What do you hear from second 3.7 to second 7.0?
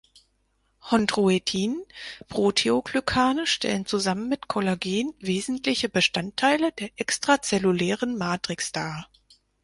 zusammen mit Kollagen wesentliche Bestandteile der